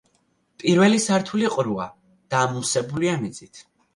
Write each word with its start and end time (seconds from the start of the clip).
პირველი 0.61 1.01
სართული 1.03 1.51
ყრუა 1.57 1.85
და 2.35 2.41
ამოვსებულია 2.47 3.15
მიწით. 3.27 3.63